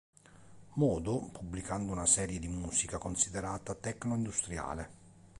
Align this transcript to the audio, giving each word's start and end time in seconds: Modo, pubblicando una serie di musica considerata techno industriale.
Modo, 0.77 1.29
pubblicando 1.31 1.91
una 1.91 2.07
serie 2.07 2.39
di 2.39 2.47
musica 2.47 2.97
considerata 2.97 3.75
techno 3.75 4.15
industriale. 4.15 4.89